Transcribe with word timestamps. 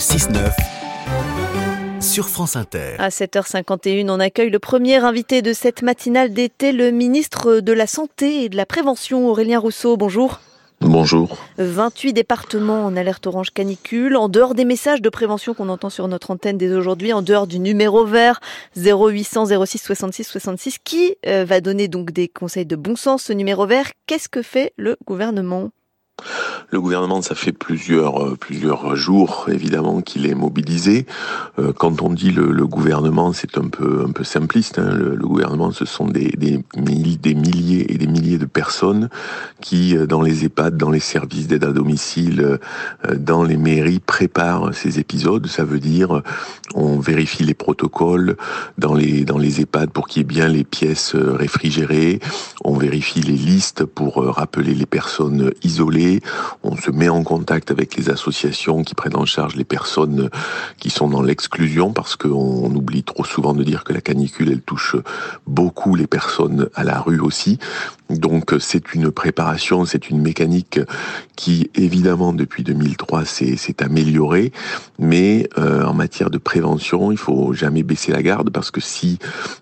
6-9 0.00 0.50
sur 2.00 2.30
France 2.30 2.56
Inter. 2.56 2.94
À 2.98 3.10
7h51, 3.10 4.08
on 4.08 4.18
accueille 4.18 4.48
le 4.48 4.58
premier 4.58 4.96
invité 4.96 5.42
de 5.42 5.52
cette 5.52 5.82
matinale 5.82 6.32
d'été, 6.32 6.72
le 6.72 6.90
ministre 6.90 7.60
de 7.60 7.72
la 7.74 7.86
Santé 7.86 8.44
et 8.44 8.48
de 8.48 8.56
la 8.56 8.64
Prévention, 8.64 9.28
Aurélien 9.28 9.58
Rousseau. 9.58 9.98
Bonjour. 9.98 10.40
Bonjour. 10.80 11.36
28 11.58 12.14
départements 12.14 12.86
en 12.86 12.96
alerte 12.96 13.26
orange 13.26 13.50
canicule, 13.50 14.16
en 14.16 14.30
dehors 14.30 14.54
des 14.54 14.64
messages 14.64 15.02
de 15.02 15.10
prévention 15.10 15.52
qu'on 15.52 15.68
entend 15.68 15.90
sur 15.90 16.08
notre 16.08 16.30
antenne 16.30 16.56
dès 16.56 16.74
aujourd'hui, 16.74 17.12
en 17.12 17.20
dehors 17.20 17.46
du 17.46 17.58
numéro 17.58 18.06
vert 18.06 18.40
0800 18.78 19.64
06 19.66 19.78
66 19.82 20.24
66, 20.24 20.78
qui 20.82 21.16
euh, 21.26 21.44
va 21.44 21.60
donner 21.60 21.88
donc 21.88 22.10
des 22.10 22.26
conseils 22.28 22.64
de 22.64 22.76
bon 22.76 22.96
sens, 22.96 23.24
ce 23.24 23.34
numéro 23.34 23.66
vert. 23.66 23.90
Qu'est-ce 24.06 24.30
que 24.30 24.40
fait 24.40 24.72
le 24.78 24.96
gouvernement? 25.06 25.68
Le 26.70 26.80
gouvernement, 26.80 27.20
ça 27.22 27.34
fait 27.34 27.52
plusieurs 27.52 28.24
euh, 28.24 28.36
plusieurs 28.38 28.94
jours 28.94 29.46
évidemment 29.48 30.00
qu'il 30.02 30.26
est 30.26 30.34
mobilisé. 30.34 31.06
Euh, 31.58 31.72
quand 31.72 32.02
on 32.02 32.10
dit 32.10 32.30
le, 32.30 32.66
gouvernement, 32.66 33.32
c'est 33.32 33.58
un 33.58 33.68
peu 33.68 34.04
un 34.06 34.12
peu 34.12 34.24
simpliste. 34.24 34.78
Hein. 34.78 34.92
Le, 34.92 35.16
gouvernement, 35.16 35.72
ce 35.72 35.84
sont 35.84 36.06
des, 36.06 36.30
des, 36.36 36.60
des 36.76 37.34
milliers 37.34 37.92
et 37.92 37.98
des 37.98 38.06
milliers 38.06 38.38
de 38.38 38.46
personnes 38.46 39.08
qui, 39.60 39.96
euh, 39.96 40.06
dans 40.06 40.22
les 40.22 40.44
EHPAD, 40.44 40.76
dans 40.76 40.90
les 40.90 41.00
services 41.00 41.48
d'aide 41.48 41.64
à 41.64 41.72
domicile, 41.72 42.58
dans 43.16 43.42
les 43.42 43.56
mairies, 43.56 44.00
préparent 44.00 44.72
ces 44.72 44.98
épisodes. 44.98 45.46
Ça 45.46 45.64
veut 45.64 45.80
dire 45.80 46.22
on 46.74 46.98
vérifie 46.98 47.44
les 47.44 47.54
protocoles 47.54 48.36
dans 48.78 48.94
les 48.94 49.24
dans 49.24 49.38
les 49.38 49.60
EHPAD 49.60 49.90
pour 49.90 50.06
qu'il 50.06 50.20
y 50.20 50.22
ait 50.22 50.24
bien 50.24 50.48
les 50.48 50.64
pièces 50.64 51.14
réfrigérées. 51.16 52.20
On 52.64 52.76
vérifie 52.76 53.20
les 53.20 53.32
listes 53.32 53.84
pour 53.84 54.24
rappeler 54.24 54.74
les 54.74 54.86
personnes 54.86 55.52
isolées 55.62 56.09
on 56.62 56.76
se 56.76 56.90
met 56.90 57.08
en 57.08 57.22
contact 57.22 57.70
avec 57.70 57.96
les 57.96 58.10
associations 58.10 58.82
qui 58.82 58.94
prennent 58.94 59.16
en 59.16 59.26
charge 59.26 59.56
les 59.56 59.64
personnes 59.64 60.30
qui 60.78 60.90
sont 60.90 61.08
dans 61.08 61.22
l'exclusion 61.22 61.92
parce 61.92 62.16
qu'on 62.16 62.74
oublie 62.74 63.02
trop 63.02 63.24
souvent 63.24 63.54
de 63.54 63.62
dire 63.62 63.84
que 63.84 63.92
la 63.92 64.00
canicule, 64.00 64.50
elle 64.50 64.62
touche 64.62 64.96
beaucoup 65.46 65.94
les 65.94 66.06
personnes 66.06 66.68
à 66.74 66.84
la 66.84 67.00
rue 67.00 67.20
aussi. 67.20 67.58
Donc 68.10 68.54
c'est 68.58 68.94
une 68.94 69.10
préparation, 69.10 69.84
c'est 69.84 70.10
une 70.10 70.20
mécanique 70.20 70.80
qui 71.36 71.70
évidemment 71.74 72.32
depuis 72.32 72.64
2003 72.64 73.24
s'est 73.24 73.82
améliorée, 73.82 74.52
mais 74.98 75.48
euh, 75.58 75.84
en 75.84 75.94
matière 75.94 76.30
de 76.30 76.38
prévention, 76.38 77.12
il 77.12 77.18
faut 77.18 77.52
jamais 77.52 77.82
baisser 77.82 78.12
la 78.12 78.22
garde 78.22 78.50
parce 78.50 78.70
que 78.70 78.80
si 78.80 79.18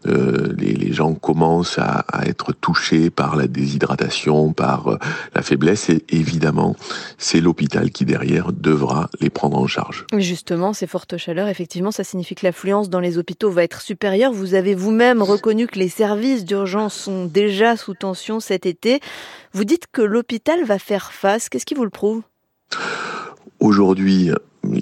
euh, 0.06 0.54
les, 0.56 0.92
gens 0.92 1.14
commencent 1.14 1.78
à, 1.78 2.04
être 2.24 2.52
touchés 2.52 3.10
par 3.10 3.36
la 3.36 3.46
déshydratation, 3.46 4.52
par 4.52 4.88
euh, 4.88 4.98
la 5.34 5.42
faiblesse, 5.42 5.90
évidemment 6.08 6.27
évidemment, 6.28 6.76
c'est 7.16 7.40
l'hôpital 7.40 7.90
qui 7.90 8.04
derrière 8.04 8.52
devra 8.52 9.08
les 9.20 9.30
prendre 9.30 9.56
en 9.56 9.66
charge. 9.66 10.04
Justement, 10.16 10.74
ces 10.74 10.86
fortes 10.86 11.16
chaleurs, 11.16 11.48
effectivement, 11.48 11.90
ça 11.90 12.04
signifie 12.04 12.34
que 12.34 12.44
l'affluence 12.44 12.90
dans 12.90 13.00
les 13.00 13.16
hôpitaux 13.16 13.50
va 13.50 13.64
être 13.64 13.80
supérieure. 13.80 14.32
Vous 14.32 14.54
avez 14.54 14.74
vous-même 14.74 15.22
reconnu 15.22 15.66
que 15.66 15.78
les 15.78 15.88
services 15.88 16.44
d'urgence 16.44 16.94
sont 16.94 17.24
déjà 17.24 17.76
sous 17.76 17.94
tension 17.94 18.40
cet 18.40 18.66
été. 18.66 19.00
Vous 19.54 19.64
dites 19.64 19.86
que 19.90 20.02
l'hôpital 20.02 20.64
va 20.64 20.78
faire 20.78 21.12
face. 21.12 21.48
Qu'est-ce 21.48 21.64
qui 21.64 21.74
vous 21.74 21.84
le 21.84 21.90
prouve? 21.90 22.22
Aujourd'hui, 23.60 24.30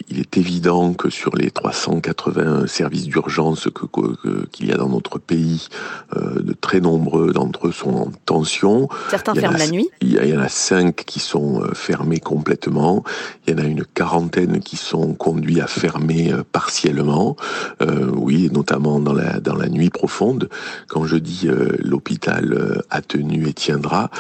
il 0.09 0.21
est 0.21 0.37
évident 0.37 0.95
que 0.95 1.11
sur 1.11 1.37
les 1.37 1.51
380 1.51 2.67
services 2.67 3.07
d'urgence 3.07 3.69
qu'il 4.53 4.67
y 4.67 4.73
a 4.73 4.77
dans 4.77 4.89
notre 4.89 5.19
pays, 5.19 5.69
euh, 6.17 6.41
de 6.41 6.53
très 6.53 6.81
nombreux 6.81 7.33
d'entre 7.33 7.69
eux 7.69 7.73
sont 7.73 7.95
en 7.95 8.11
tension. 8.25 8.89
Certains 9.11 9.35
ferment 9.35 9.59
la 9.59 9.69
nuit. 9.69 9.89
Il 10.01 10.13
y, 10.13 10.37
en 10.37 10.41
a 10.41 10.49
cinq 10.49 11.05
qui 11.05 11.21
sont 11.21 11.63
euh, 11.63 11.73
fermés 11.75 12.21
complètement. 12.21 13.05
Il 13.47 13.53
y 13.53 13.61
en 13.61 13.65
a 13.65 13.67
une 13.67 13.85
quarantaine 13.85 14.61
qui 14.61 14.77
sont 14.77 15.15
conduits 15.15 15.61
à 15.61 15.67
fermer 15.67 16.33
euh, 16.33 16.43
partiellement. 16.51 17.37
oui, 18.15 18.51
notamment 18.53 18.99
dans 19.01 19.13
la 19.13 19.41
dans 19.41 19.55
la 19.55 19.69
nuit 19.69 19.91
profonde. 19.91 20.49
Quand 20.89 21.05
je 21.05 21.17
dis 21.17 21.49
l'hôpital 21.79 22.83
a 22.91 23.01
tenu 23.03 23.49
et 23.49 23.53
tiendra, 23.53 24.11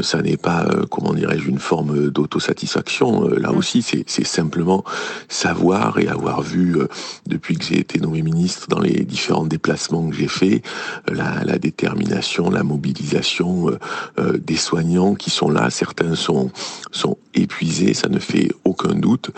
ça 0.00 0.22
n'est 0.22 0.36
pas 0.36 0.66
comment 0.90 1.12
dirais-je 1.12 1.48
une 1.48 1.58
forme 1.58 2.08
d'autosatisfaction. 2.10 3.28
là 3.28 3.52
aussi, 3.52 3.82
c'est 3.82 4.26
simplement 4.26 4.84
savoir 5.28 5.98
et 5.98 6.08
avoir 6.08 6.42
vu, 6.42 6.76
euh, 6.76 6.88
depuis 7.26 7.56
que 7.56 7.64
j'ai 7.64 7.78
été 7.78 7.98
nommé 7.98 8.22
ministre, 8.22 8.68
dans 8.68 8.80
les 8.80 9.04
différents 9.04 9.46
déplacements 9.46 10.08
que 10.08 10.16
j'ai 10.16 10.28
faits, 10.28 10.64
euh, 11.10 11.14
la, 11.14 11.58
détermination, 11.58 12.50
la 12.50 12.62
mobilisation 12.62 13.70
euh, 14.18 14.38
des 14.38 14.56
soignants 14.56 15.14
qui 15.14 15.30
sont 15.30 15.50
là. 15.50 15.70
Certains 15.70 16.14
sont, 16.14 16.50
sont 16.90 17.16
épuisés, 17.34 17.94
ça 17.94 18.08
ne 18.08 18.18
fait 18.18 18.50
aucun 18.64 18.94
doute. 18.94 19.30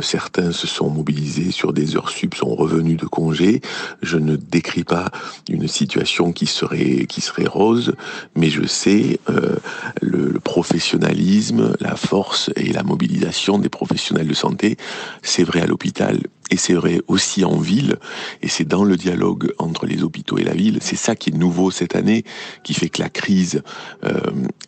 certains 0.00 0.52
se 0.52 0.66
sont 0.66 0.88
mobilisés 0.88 1.50
sur 1.50 1.72
des 1.72 1.96
heures 1.96 2.08
sup, 2.08 2.34
sont 2.34 2.54
revenus 2.54 2.96
de 2.96 3.06
congé. 3.06 3.60
Je 4.02 4.16
ne 4.16 4.36
décris 4.36 4.84
pas 4.84 5.10
une 5.48 5.68
situation 5.68 6.32
qui 6.32 6.46
serait, 6.46 7.06
qui 7.06 7.20
serait 7.20 7.46
rose, 7.46 7.94
mais 8.36 8.50
je 8.50 8.66
sais 8.66 9.20
le, 10.00 10.28
le 10.28 10.40
professionnalisme, 10.40 11.74
la 11.80 11.96
force 11.96 12.50
et 12.56 12.72
la 12.72 12.82
mobilisation 12.82 13.58
des 13.58 13.68
professionnels 13.68 14.28
de 14.28 14.34
santé 14.34 14.76
c'est 15.22 15.44
vrai 15.44 15.60
à 15.60 15.66
l'hôpital 15.66 16.18
et 16.50 16.56
c'est 16.56 16.74
vrai 16.74 17.00
aussi 17.08 17.44
en 17.44 17.56
ville, 17.56 17.96
et 18.42 18.48
c'est 18.48 18.64
dans 18.64 18.84
le 18.84 18.96
dialogue 18.96 19.52
entre 19.58 19.86
les 19.86 20.02
hôpitaux 20.02 20.38
et 20.38 20.44
la 20.44 20.52
ville. 20.52 20.78
C'est 20.80 20.96
ça 20.96 21.16
qui 21.16 21.30
est 21.30 21.32
nouveau 21.32 21.70
cette 21.70 21.96
année, 21.96 22.24
qui 22.62 22.74
fait 22.74 22.88
que 22.88 23.02
la 23.02 23.08
crise, 23.08 23.62
euh, 24.04 24.20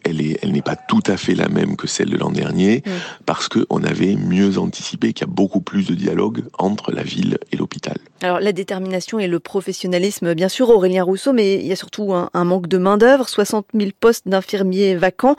elle 0.03 0.21
est, 0.21 0.39
elle 0.43 0.53
n'est 0.53 0.63
pas 0.63 0.77
tout 0.77 1.03
à 1.07 1.17
fait 1.17 1.35
la 1.35 1.49
même 1.49 1.77
que 1.77 1.87
celle 1.87 2.11
de 2.11 2.17
l'an 2.17 2.31
dernier, 2.31 2.83
parce 3.27 3.49
qu'on 3.49 3.85
avait 3.85 4.17
mieux 4.17 4.59
anticipé 4.59 5.13
qu'il 5.13 5.27
y 5.27 5.31
a 5.31 5.33
beaucoup 5.33 5.61
plus 5.61 5.87
de 5.87 5.95
dialogue 5.95 6.45
entre 6.59 6.93
la 6.93 7.03
ville 7.03 7.39
et 7.53 7.57
l'hôpital. 7.57 7.99
Alors 8.23 8.41
la 8.41 8.53
détermination 8.53 9.19
et 9.19 9.29
le 9.29 9.39
professionnalisme, 9.39 10.35
bien 10.35 10.49
sûr, 10.49 10.71
Aurélien 10.71 11.05
Rousseau, 11.05 11.33
mais 11.33 11.57
il 11.57 11.67
y 11.67 11.73
a 11.73 11.77
surtout 11.77 12.15
un, 12.15 12.31
un 12.33 12.45
manque 12.45 12.69
de 12.69 12.79
main 12.79 12.97
d'œuvre, 12.97 13.29
60 13.29 13.67
000 13.75 13.91
postes 14.01 14.27
d'infirmiers 14.27 14.97
vacants. 14.97 15.37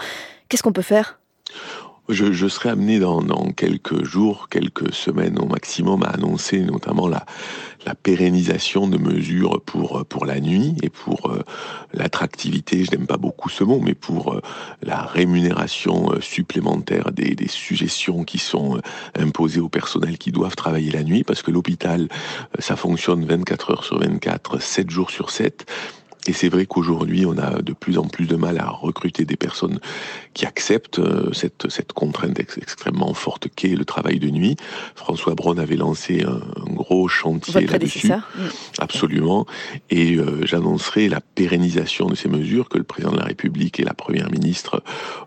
Qu'est-ce 0.50 0.64
qu'on 0.64 0.72
peut 0.72 0.82
faire? 0.82 1.20
Je, 2.10 2.32
je, 2.32 2.48
serai 2.48 2.70
amené 2.70 3.00
dans, 3.00 3.22
dans, 3.22 3.52
quelques 3.52 4.04
jours, 4.04 4.48
quelques 4.50 4.94
semaines 4.94 5.40
au 5.40 5.46
maximum 5.46 6.04
à 6.04 6.08
annoncer 6.08 6.60
notamment 6.60 7.08
la, 7.08 7.26
la 7.86 7.96
pérennisation 7.96 8.88
de 8.88 8.98
mesures 8.98 9.62
pour, 9.66 10.06
pour 10.06 10.26
la 10.26 10.40
nuit 10.40 10.76
et 10.84 10.90
pour 10.90 11.32
euh, 11.32 11.42
l'attractivité, 11.94 12.84
je 12.84 12.92
n'aime 12.92 13.08
pas 13.08 13.18
beaucoup 13.18 13.50
ce 13.50 13.64
mot, 13.64 13.80
mais 13.80 13.94
pour 13.94 14.34
euh, 14.34 14.42
la 14.82 15.04
rémunération 15.04 16.12
euh, 16.12 16.22
supplémentaire 16.22 17.12
des, 17.12 17.36
des, 17.36 17.48
suggestions 17.48 18.24
qui 18.24 18.40
sont 18.40 18.82
imposées 19.18 19.62
aux 19.62 19.70
personnels 19.70 20.18
qui 20.18 20.32
doivent 20.32 20.56
travailler 20.56 20.92
la 20.92 21.04
nuit, 21.04 21.24
parce 21.24 21.42
que 21.42 21.52
l'hôpital, 21.52 22.10
ça 22.60 22.76
fonctionne 22.76 23.26
24 23.26 23.72
heures 23.72 23.84
sur 23.86 24.00
24, 24.00 24.62
7 24.62 24.90
jours 24.90 25.10
sur 25.10 25.30
7, 25.30 25.66
et 26.28 26.34
c'est 26.34 26.50
vrai 26.50 26.66
qu'aujourd'hui, 26.66 27.26
on 27.26 27.38
a 27.38 27.62
de 27.62 27.74
plus 27.74 27.98
en 27.98 28.04
plus 28.04 28.26
de 28.26 28.36
mal 28.36 28.60
à 28.60 28.70
recruter 28.70 29.26
des 29.26 29.38
personnes 29.38 29.80
qui 30.34 30.46
acceptent 30.46 31.00
euh, 31.00 31.32
cette, 31.34 31.70
cette 31.70 31.94
contrainte 31.94 32.40
extrêmement 32.40 33.14
forte 33.14 33.48
qu'est 33.56 33.76
le 33.76 33.86
travail 33.86 34.20
de 34.20 34.30
nuit. 34.30 34.58
François 34.96 35.36
Braun 35.36 35.58
avait 35.58 35.78
lancé 35.78 36.24
un, 36.24 36.42
gros 36.74 37.08
chantier 37.08 37.66
là-dessus. 37.66 38.12
Absolument. 38.78 39.46
Et 39.90 40.16
euh, 40.16 40.46
j'annoncerai 40.46 41.08
la 41.08 41.22
pérennisation 41.22 42.08
de 42.08 42.16
ces 42.16 42.28
mesures 42.28 42.68
que 42.68 42.78
le 42.78 42.84
président 42.84 43.14
de 43.14 43.20
la 43.20 43.26
République 43.26 43.80
et 43.80 43.84
la 43.84 43.94
première 43.94 44.30
ministre 44.30 44.84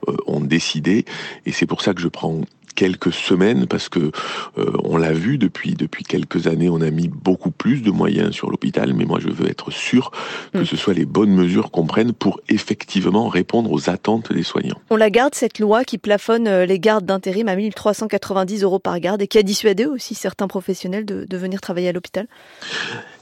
euh, 0.08 0.16
ont 0.26 0.40
décidé. 0.40 1.04
Et 1.46 1.52
c'est 1.52 1.66
pour 1.66 1.82
ça 1.82 1.94
que 1.94 2.00
je 2.00 2.08
prends 2.08 2.42
quelques 2.75 3.12
semaines 3.12 3.66
parce 3.66 3.88
que 3.88 4.10
euh, 4.58 4.72
on 4.84 4.97
l'a 4.97 5.12
vu 5.12 5.38
depuis 5.38 5.75
depuis 5.75 6.04
quelques 6.04 6.47
années, 6.47 6.69
on 6.69 6.81
a 6.81 6.91
mis 6.91 7.08
beaucoup 7.08 7.50
plus 7.50 7.82
de 7.82 7.91
moyens 7.91 8.34
sur 8.34 8.50
l'hôpital, 8.50 8.94
mais 8.94 9.04
moi 9.04 9.19
je 9.20 9.28
veux 9.28 9.48
être 9.48 9.70
sûr 9.70 10.10
que 10.53 10.58
mm. 10.58 10.66
ce 10.66 10.76
soit 10.76 10.94
les 10.94 11.04
bonnes 11.04 11.32
mesures 11.32 11.70
qu'on 11.70 11.86
prenne 11.86 12.12
pour 12.12 12.41
effectivement 12.48 13.28
répondre 13.28 13.70
aux 13.72 13.91
attentes 13.91 14.32
des 14.32 14.42
soignants. 14.42 14.80
On 14.91 14.97
la 14.97 15.10
garde 15.10 15.34
cette 15.34 15.59
loi 15.59 15.84
qui 15.84 15.98
plafonne 15.98 16.48
euh, 16.48 16.66
les 16.66 16.78
gardes 16.78 17.04
d'intérim 17.04 17.48
à 17.48 17.56
1390 17.56 18.62
euros 18.62 18.78
par 18.78 18.98
garde 19.00 19.22
et 19.22 19.27
qui 19.27 19.39
a 19.39 19.42
dissuadé 19.42 19.86
aussi 19.86 20.15
certains 20.15 20.48
professionnels 20.48 21.04
de, 21.04 21.27
de 21.28 21.36
venir 21.36 21.60
travailler 21.60 21.89
à 21.89 21.92
l'hôpital? 21.92 22.27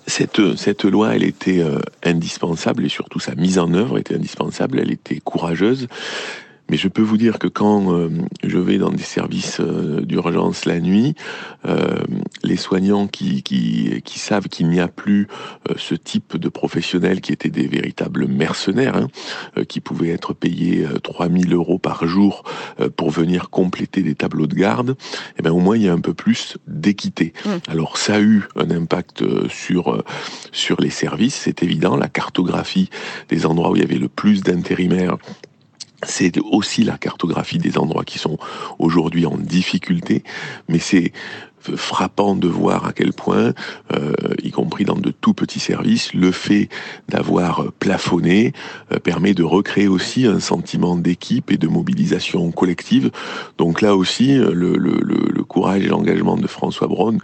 Cette, 0.06 0.56
cette 0.56 0.84
loi, 0.84 1.14
elle 1.14 1.24
était 1.24 1.60
euh, 1.60 1.80
indispensable 2.02 2.84
et 2.84 2.88
surtout 2.88 3.20
sa 3.20 3.34
mise 3.34 3.58
en 3.58 3.74
œuvre 3.74 3.98
était 3.98 4.14
indispensable. 4.14 4.78
Elle 4.80 4.90
était 4.90 5.20
courageuse. 5.20 5.86
Mais 6.70 6.76
je 6.76 6.88
peux 6.88 7.02
vous 7.02 7.16
dire 7.16 7.38
que 7.38 7.48
quand 7.48 7.92
euh, 7.92 8.10
je 8.44 8.58
vais 8.58 8.78
dans 8.78 8.90
des 8.90 9.02
services 9.02 9.60
euh, 9.60 10.00
d'urgence 10.02 10.66
la 10.66 10.80
nuit, 10.80 11.14
euh, 11.66 11.96
les 12.42 12.56
soignants 12.56 13.06
qui, 13.06 13.42
qui, 13.42 14.02
qui 14.04 14.18
savent 14.18 14.48
qu'il 14.48 14.68
n'y 14.68 14.80
a 14.80 14.88
plus 14.88 15.28
ce 15.76 15.94
type 15.94 16.36
de 16.36 16.48
professionnels 16.48 17.20
qui 17.20 17.32
étaient 17.32 17.50
des 17.50 17.66
véritables 17.66 18.26
mercenaires, 18.26 18.96
hein, 18.96 19.64
qui 19.68 19.80
pouvaient 19.80 20.10
être 20.10 20.34
payés 20.34 20.86
3000 21.02 21.52
euros 21.52 21.78
par 21.78 22.06
jour 22.06 22.44
pour 22.96 23.10
venir 23.10 23.50
compléter 23.50 24.02
des 24.02 24.14
tableaux 24.14 24.46
de 24.46 24.54
garde, 24.54 24.96
eh 25.38 25.42
ben 25.42 25.50
au 25.50 25.58
moins 25.58 25.76
il 25.76 25.82
y 25.82 25.88
a 25.88 25.92
un 25.92 26.00
peu 26.00 26.14
plus 26.14 26.58
d'équité. 26.66 27.32
Mmh. 27.44 27.50
Alors 27.68 27.98
ça 27.98 28.16
a 28.16 28.20
eu 28.20 28.44
un 28.56 28.70
impact 28.70 29.24
sur 29.48 30.02
sur 30.52 30.80
les 30.80 30.90
services, 30.90 31.34
c'est 31.34 31.62
évident. 31.62 31.96
La 31.96 32.08
cartographie 32.08 32.90
des 33.28 33.46
endroits 33.46 33.70
où 33.70 33.76
il 33.76 33.82
y 33.82 33.84
avait 33.84 33.98
le 33.98 34.08
plus 34.08 34.42
d'intérimaires 34.42 35.16
c'est 36.04 36.38
aussi 36.38 36.84
la 36.84 36.96
cartographie 36.96 37.58
des 37.58 37.78
endroits 37.78 38.04
qui 38.04 38.18
sont 38.18 38.38
aujourd'hui 38.78 39.26
en 39.26 39.36
difficulté, 39.36 40.22
mais 40.68 40.78
c'est 40.78 41.12
frappant 41.76 42.34
de 42.34 42.48
voir 42.48 42.86
à 42.86 42.92
quel 42.92 43.12
point, 43.12 43.52
euh, 43.92 44.12
y 44.42 44.50
compris 44.50 44.84
dans 44.84 44.96
de 44.96 45.10
tout 45.10 45.34
petits 45.34 45.60
services, 45.60 46.14
le 46.14 46.30
fait 46.32 46.68
d'avoir 47.08 47.72
plafonné 47.78 48.52
euh, 48.92 48.98
permet 48.98 49.34
de 49.34 49.42
recréer 49.42 49.88
aussi 49.88 50.26
un 50.26 50.40
sentiment 50.40 50.96
d'équipe 50.96 51.50
et 51.50 51.56
de 51.56 51.68
mobilisation 51.68 52.50
collective. 52.52 53.10
Donc 53.58 53.82
là 53.82 53.96
aussi, 53.96 54.36
le, 54.36 54.78
courage 55.48 55.82
et 55.82 55.88
l'engagement 55.88 56.36
de 56.36 56.46
François 56.46 56.88
Braun 56.88 57.18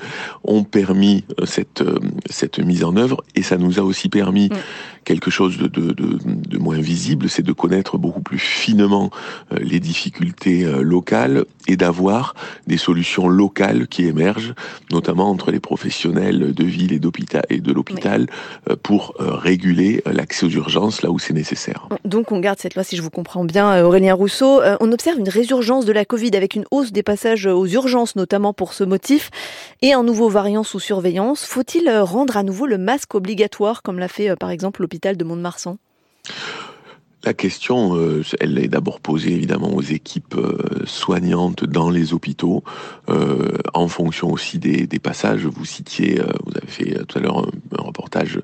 ont 0.45 0.65
permis 0.65 1.25
cette, 1.45 1.85
cette 2.31 2.59
mise 2.59 2.83
en 2.83 2.97
œuvre 2.97 3.23
et 3.35 3.43
ça 3.43 3.59
nous 3.59 3.79
a 3.79 3.83
aussi 3.83 4.09
permis 4.09 4.49
mm. 4.49 4.57
Quelque 5.05 5.31
chose 5.31 5.59
de, 5.59 5.69
de, 5.69 5.93
de, 5.93 6.19
de 6.25 6.59
moins 6.59 6.81
visible, 6.81 7.29
c'est 7.29 7.43
de 7.43 7.53
connaître 7.53 7.99
beaucoup 7.99 8.23
plus 8.23 8.39
finement 8.39 9.11
les 9.53 9.81
difficultés 9.81 10.65
locales 10.83 11.45
et 11.69 11.77
d'avoir 11.77 12.35
des 12.67 12.77
solutions 12.77 13.29
locales 13.29 13.87
qui 13.89 14.07
émergent, 14.07 14.55
notamment 14.91 15.31
entre 15.31 15.51
les 15.51 15.61
professionnels 15.61 16.53
de 16.53 16.65
ville 16.65 16.93
et 16.93 17.01
et 17.51 17.61
de 17.61 17.73
l'hôpital 17.73 18.27
euh, 18.71 18.77
pour 18.83 19.15
euh, 19.21 19.35
réguler 19.35 20.03
euh, 20.07 20.13
l'accès 20.13 20.47
aux 20.47 20.51
urgences 20.51 21.03
là 21.03 21.11
où 21.11 21.19
c'est 21.19 21.35
nécessaire. 21.35 21.89
Donc 22.05 22.33
on 22.33 22.41
garde 22.41 22.59
cette 22.59 22.75
loi 22.75 22.85
si 22.85 22.97
je 22.97 23.03
vous 23.03 23.11
comprends 23.11 23.45
bien 23.45 23.85
Aurélien 23.85 24.15
Rousseau. 24.15 24.61
On 24.81 24.93
observe 24.93 25.19
une 25.19 25.29
résurgence 25.29 25.85
de 25.85 25.93
la 25.93 26.05
Covid 26.05 26.35
avec 26.35 26.55
une 26.55 26.65
hausse 26.71 26.93
des 26.93 27.03
passages 27.03 27.47
aux 27.47 27.67
urgences 27.67 28.17
notamment 28.17 28.53
pour 28.53 28.73
ce 28.73 28.85
motif 28.85 29.31
et 29.83 29.93
un 29.93 30.03
nouveau 30.03 30.29
variant 30.29 30.63
sous 30.63 30.81
surveillance. 30.81 31.45
Faut-il 31.45 31.91
rendre 31.91 32.37
à 32.37 32.43
nouveau 32.43 32.67
le 32.67 32.79
masque 32.79 33.15
obligatoire 33.15 33.83
comme 33.83 33.99
l'a 33.99 34.09
fait 34.09 34.37
par 34.37 34.51
exemple 34.51 34.81
l'hôpital 34.81 34.94
de 34.99 35.25
Mont-de-Marsan? 35.25 35.79
La 37.25 37.33
question, 37.33 37.97
euh, 37.97 38.23
elle 38.39 38.59
est 38.59 38.69
d'abord 38.69 39.01
posée 39.01 39.33
évidemment 39.33 39.75
aux 39.75 39.81
équipes 39.83 40.35
euh, 40.37 40.85
soignantes 40.85 41.65
dans 41.65 41.89
les 41.89 42.13
hôpitaux, 42.13 42.63
euh, 43.09 43.57
en 43.73 43.89
fonction 43.89 44.31
aussi 44.31 44.59
des, 44.59 44.87
passages. 44.99 45.47
Vous 45.47 45.65
citiez, 45.65 46.21
vous 46.45 46.53
avez 46.57 46.67
fait 46.67 47.05
tout 47.07 47.19
à 47.19 47.21
l'heure 47.23 47.39
un, 47.39 47.51
reportage 47.79 48.41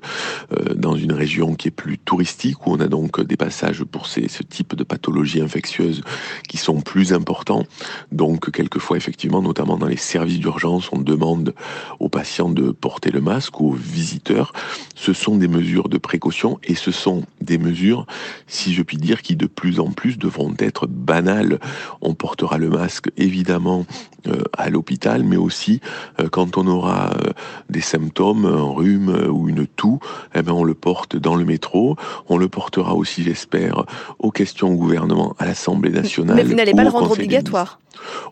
dans 0.75 0.95
une 0.95 1.13
région 1.13 1.55
qui 1.55 1.69
est 1.69 1.71
plus 1.71 1.97
touristique, 1.97 2.65
où 2.65 2.71
on 2.73 2.79
a 2.79 2.87
donc 2.87 3.21
des 3.21 3.37
passages 3.37 3.83
pour 3.83 4.07
ces, 4.07 4.27
ce 4.27 4.43
type 4.43 4.75
de 4.75 4.83
pathologies 4.83 5.41
infectieuses 5.41 6.01
qui 6.47 6.57
sont 6.57 6.81
plus 6.81 7.13
importants. 7.13 7.65
Donc 8.11 8.51
quelquefois, 8.51 8.97
effectivement, 8.97 9.41
notamment 9.41 9.77
dans 9.77 9.87
les 9.87 9.97
services 9.97 10.39
d'urgence, 10.39 10.89
on 10.91 10.97
demande 10.97 11.53
aux 11.99 12.09
patients 12.09 12.49
de 12.49 12.71
porter 12.71 13.11
le 13.11 13.21
masque, 13.21 13.61
aux 13.61 13.71
visiteurs. 13.71 14.53
Ce 14.95 15.13
sont 15.13 15.35
des 15.35 15.47
mesures 15.47 15.89
de 15.89 15.97
précaution 15.97 16.59
et 16.63 16.75
ce 16.75 16.91
sont 16.91 17.23
des 17.41 17.57
mesures, 17.57 18.05
si 18.47 18.73
je 18.73 18.83
puis 18.83 18.97
dire, 18.97 19.21
qui 19.21 19.35
de 19.35 19.47
plus 19.47 19.79
en 19.79 19.91
plus 19.91 20.17
devront 20.17 20.53
être 20.59 20.87
banales. 20.87 21.59
On 22.01 22.13
portera 22.13 22.57
le 22.57 22.69
masque 22.69 23.09
évidemment 23.17 23.85
euh, 24.27 24.43
à 24.57 24.69
l'hôpital, 24.69 25.23
mais 25.23 25.37
aussi 25.37 25.81
euh, 26.19 26.29
quand 26.29 26.57
on 26.57 26.67
aura 26.67 27.11
euh, 27.11 27.31
des 27.69 27.81
symptômes, 27.81 28.45
un 28.45 28.71
rhume 28.71 29.09
ou 29.29 29.49
une 29.49 29.67
toux, 29.67 29.99
eh 30.35 30.41
ben 30.41 30.53
on 30.53 30.63
le 30.63 30.73
porte 30.73 31.15
dans 31.15 31.35
le 31.35 31.45
métro. 31.45 31.95
On 32.29 32.37
le 32.37 32.49
portera 32.49 32.95
aussi, 32.95 33.23
j'espère, 33.23 33.85
aux 34.19 34.31
questions 34.31 34.69
au 34.69 34.75
gouvernement, 34.75 35.35
à 35.39 35.45
l'Assemblée 35.45 35.91
nationale. 35.91 36.35
Mais 36.35 36.43
vous 36.43 36.55
n'allez 36.55 36.73
pas 36.73 36.83
le 36.83 36.89
rendre 36.89 37.11
obligatoire 37.11 37.79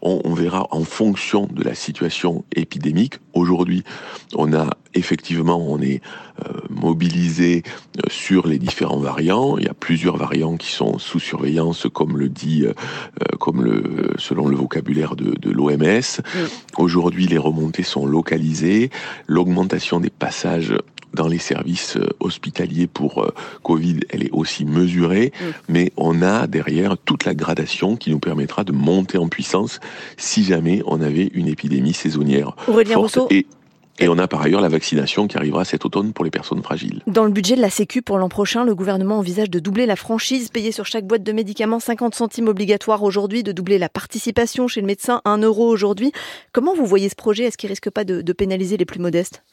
on, 0.02 0.34
verra 0.34 0.68
en 0.72 0.84
fonction 0.84 1.48
de 1.52 1.64
la 1.64 1.76
situation 1.76 2.44
épidémique. 2.56 3.16
Aujourd'hui, 3.34 3.84
on 4.36 4.54
a 4.54 4.70
effectivement, 4.94 5.60
on 5.60 5.82
est 5.82 6.02
euh, 6.46 6.59
mobilisé 6.70 7.64
euh, 7.98 8.02
sur 8.10 8.48
les 8.48 8.60
différents 8.60 9.00
variants. 9.00 9.58
Il 9.58 9.66
y 9.66 9.70
a 9.70 9.74
plusieurs 9.74 10.18
variants 10.18 10.58
qui 10.58 10.72
sont 10.72 10.98
sous 11.00 11.20
surveillance, 11.20 11.88
comme 11.94 12.18
le 12.18 12.30
dit, 12.30 12.66
euh, 12.66 12.74
comme 13.40 13.64
le, 13.64 14.12
selon 14.18 14.48
le 14.48 14.56
vocabulaire 14.56 15.16
de, 15.16 15.50
l'OMS. 15.50 16.22
Aujourd'hui, 16.78 17.28
les 17.28 17.38
remontées 17.38 17.84
sont 17.84 18.06
localisées. 18.06 18.90
L'augmentation 19.28 20.00
des 20.00 20.10
passages 20.10 20.74
dans 21.14 21.28
les 21.28 21.40
services 21.40 21.98
euh, 21.98 22.10
hospitaliers 22.20 22.88
pour 22.88 23.24
euh, 23.24 23.34
Covid, 23.64 24.02
elle 24.10 24.24
est 24.24 24.32
aussi 24.32 24.66
mesurée, 24.66 25.32
mm. 25.34 25.46
mais 25.70 25.92
on 25.98 26.22
a 26.22 26.48
derrière 26.48 26.98
toute 26.98 27.26
la 27.26 27.34
gradation 27.34 27.96
qui 27.96 28.12
nous 28.12 28.20
permettra 28.20 28.64
de 28.64 28.72
monter 28.72 29.18
en 29.18 29.28
puissance 29.28 29.80
si 30.18 30.44
jamais 30.44 30.82
on 30.86 31.02
avait 31.02 31.30
une 31.34 31.48
épidémie 31.48 31.94
saisonnière 31.94 32.56
forte. 32.66 33.32
Et 33.32 33.48
et 34.00 34.08
on 34.08 34.18
a 34.18 34.28
par 34.28 34.42
ailleurs 34.42 34.62
la 34.62 34.70
vaccination 34.70 35.28
qui 35.28 35.38
arrivera 35.38 35.66
cet 35.66 35.86
automne 35.86 36.14
pour 36.14 36.26
les 36.26 36.32
personnes 36.32 36.64
fragiles. 36.64 37.02
Dans 37.08 37.26
le 37.26 37.32
budget 37.32 37.56
de 37.56 37.62
la 37.62 37.70
Sécu 37.70 38.02
pour 38.02 38.18
l'an 38.18 38.30
prochain, 38.30 38.64
le 38.64 38.76
gouvernement 38.76 39.18
envisage 39.18 39.50
de 39.50 39.60
doubler 39.60 39.86
la 39.86 39.96
franchise 39.96 40.50
payée 40.50 40.72
sur 40.72 40.86
chaque 40.86 41.06
boîte 41.06 41.24
de 41.24 41.32
médicaments, 41.32 41.80
50 41.80 42.16
centimes 42.16 42.48
obligatoires 42.48 43.04
aujourd'hui, 43.04 43.44
de 43.44 43.52
doubler 43.52 43.78
la 43.78 43.90
participation 43.90 44.68
chez 44.68 44.82
le 44.82 44.88
médecin, 44.88 45.22
1 45.26 45.40
euro 45.40 45.68
aujourd'hui. 45.68 46.12
Comment 46.52 46.76
vous 46.76 46.86
voyez 46.86 47.10
ce 47.10 47.16
projet? 47.16 47.46
Est-ce 47.46 47.58
qu'il 47.58 47.70
risque 47.70 47.90
pas 47.90 48.04
de, 48.04 48.22
de 48.22 48.34
pénaliser 48.34 48.78
les 48.78 48.86
plus 48.86 49.00
modestes? 49.00 49.44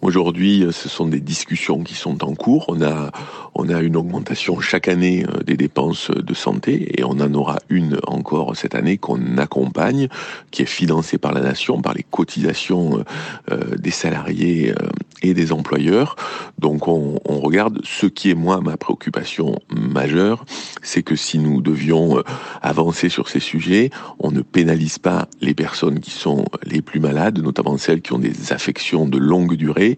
Aujourd'hui, 0.00 0.66
ce 0.72 0.88
sont 0.88 1.06
des 1.06 1.20
discussions 1.20 1.84
qui 1.84 1.94
sont 1.94 2.24
en 2.24 2.34
cours. 2.34 2.64
On 2.66 2.82
a, 2.82 3.12
on 3.54 3.68
a 3.68 3.80
une 3.80 3.96
augmentation 3.96 4.58
chaque 4.58 4.88
année 4.88 5.24
euh, 5.28 5.44
des 5.44 5.56
dépenses 5.56 6.10
de 6.10 6.34
santé 6.34 6.98
et 6.98 7.04
on 7.04 7.20
en 7.20 7.32
aura 7.34 7.60
une 7.68 8.00
encore 8.08 8.56
cette 8.56 8.74
année 8.74 8.98
qu'on 8.98 9.38
accompagne, 9.38 10.08
qui 10.50 10.62
est 10.62 10.66
financée 10.66 11.18
par 11.18 11.32
la 11.32 11.40
nation, 11.40 11.82
par 11.82 11.94
les 11.94 12.02
cotisations 12.02 13.04
euh, 13.52 13.60
des 13.78 13.90
salariés 13.90 14.70
euh, 14.70 14.88
et 15.22 15.34
des 15.34 15.52
employeurs. 15.52 16.16
Donc 16.58 16.88
on, 16.88 17.18
regarde 17.24 17.80
ce 17.84 18.06
qui 18.06 18.30
est 18.30 18.34
moi 18.34 18.60
ma 18.60 18.76
préoccupation 18.76 19.58
majeure, 19.70 20.44
c'est 20.82 21.02
que 21.02 21.16
si 21.16 21.38
nous 21.38 21.60
devions 21.60 22.22
avancer 22.60 23.08
sur 23.08 23.28
ces 23.28 23.40
sujets, 23.40 23.90
on 24.20 24.30
ne 24.30 24.42
pénalise 24.42 24.98
pas 24.98 25.28
les 25.40 25.54
personnes 25.54 26.00
qui 26.00 26.12
sont 26.12 26.44
les 26.64 26.82
plus 26.82 27.00
malades, 27.00 27.40
notamment 27.40 27.76
celles 27.78 28.00
qui 28.00 28.12
ont 28.12 28.18
des 28.18 28.52
affections 28.52 29.06
de 29.06 29.18
longue 29.18 29.54
durée 29.54 29.96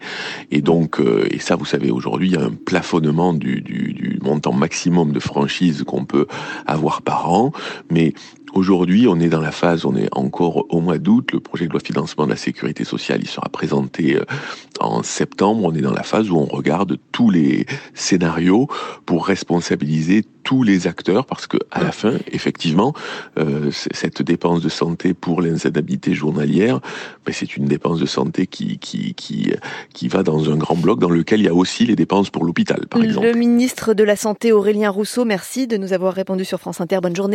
et 0.50 0.62
donc, 0.62 1.00
euh, 1.00 1.26
et 1.30 1.38
ça, 1.38 1.56
vous 1.56 1.64
savez, 1.64 1.90
aujourd'hui, 1.90 2.28
il 2.28 2.34
y 2.34 2.36
a 2.36 2.44
un 2.44 2.52
plafonnement 2.52 3.32
du, 3.32 3.60
du 3.60 4.18
montant 4.22 4.52
maximum 4.52 5.12
de 5.12 5.20
franchise 5.20 5.84
qu'on 5.84 6.04
peut 6.04 6.26
avoir 6.66 7.02
par 7.02 7.30
an. 7.30 7.52
Mais 7.90 8.14
Aujourd'hui, 8.54 9.08
on 9.08 9.18
est 9.18 9.28
dans 9.28 9.40
la 9.40 9.50
phase, 9.50 9.84
on 9.84 9.96
est 9.96 10.08
encore 10.12 10.66
au 10.72 10.80
mois 10.80 10.98
d'août, 10.98 11.30
le 11.32 11.40
projet 11.40 11.66
de 11.66 11.72
loi 11.72 11.80
de 11.80 11.86
financement 11.86 12.24
de 12.24 12.30
la 12.30 12.36
sécurité 12.36 12.84
sociale, 12.84 13.18
il 13.20 13.28
sera 13.28 13.48
présenté 13.48 14.14
euh, 14.14 14.24
en 14.78 15.02
septembre, 15.02 15.64
on 15.64 15.74
est 15.74 15.80
dans 15.80 15.92
la 15.92 16.04
phase 16.04 16.30
où 16.30 16.36
on 16.36 16.44
regarde 16.44 16.96
tous 17.10 17.30
les 17.30 17.66
scénarios 17.94 18.68
pour 19.06 19.26
responsabiliser 19.26 20.24
tous 20.44 20.62
les 20.62 20.86
acteurs 20.86 21.26
parce 21.26 21.46
que 21.46 21.56
à 21.70 21.82
la 21.82 21.90
fin, 21.90 22.12
effectivement, 22.30 22.92
euh, 23.38 23.70
cette 23.72 24.22
dépense 24.22 24.60
de 24.60 24.68
santé 24.68 25.14
pour 25.14 25.40
l'insalubrité 25.42 26.14
journalière, 26.14 26.80
ben, 27.24 27.32
c'est 27.32 27.56
une 27.56 27.64
dépense 27.64 27.98
de 27.98 28.06
santé 28.06 28.46
qui, 28.46 28.78
qui, 28.78 29.14
qui, 29.14 29.52
qui 29.94 30.08
va 30.08 30.22
dans 30.22 30.50
un 30.50 30.56
grand 30.56 30.76
bloc 30.76 31.00
dans 31.00 31.10
lequel 31.10 31.40
il 31.40 31.46
y 31.46 31.48
a 31.48 31.54
aussi 31.54 31.86
les 31.86 31.96
dépenses 31.96 32.30
pour 32.30 32.44
l'hôpital, 32.44 32.86
par 32.86 33.02
exemple. 33.02 33.26
Le 33.26 33.32
ministre 33.32 33.94
de 33.94 34.04
la 34.04 34.16
Santé, 34.16 34.52
Aurélien 34.52 34.90
Rousseau, 34.90 35.24
merci 35.24 35.66
de 35.66 35.76
nous 35.76 35.92
avoir 35.92 36.12
répondu 36.12 36.44
sur 36.44 36.60
France 36.60 36.80
Inter. 36.80 36.98
Bonne 37.02 37.16
journée. 37.16 37.32